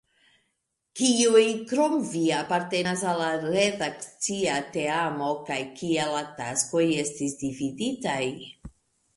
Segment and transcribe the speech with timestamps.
[0.99, 8.21] Kiuj krom vi apartenas al la redakcia teamo, kaj kiel la taskoj estas dividitaj?